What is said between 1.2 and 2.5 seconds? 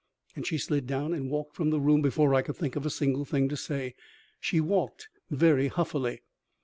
walked from the room before I